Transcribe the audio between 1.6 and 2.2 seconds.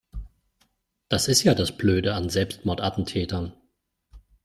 Blöde